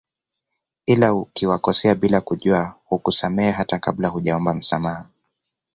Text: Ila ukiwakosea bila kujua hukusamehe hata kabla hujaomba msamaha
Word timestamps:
Ila 0.85 1.13
ukiwakosea 1.13 1.95
bila 1.95 2.21
kujua 2.21 2.75
hukusamehe 2.85 3.51
hata 3.51 3.79
kabla 3.79 4.07
hujaomba 4.07 4.53
msamaha 4.53 5.05